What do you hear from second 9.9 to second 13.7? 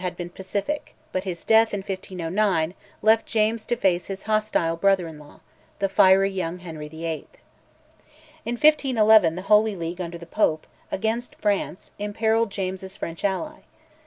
under the Pope, against France, imperilled James's French ally.